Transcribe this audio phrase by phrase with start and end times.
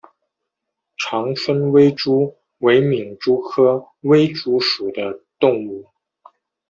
[0.97, 5.91] 长春微蛛为皿蛛科微蛛属的动物。